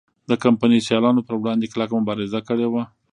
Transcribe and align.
د 0.29 0.31
کمپنۍ 0.43 0.79
سیالانو 0.87 1.25
پر 1.27 1.35
وړاندې 1.41 1.65
کلکه 1.73 1.93
مبارزه 2.01 2.39
کړې 2.47 2.67
وه. 2.69 2.83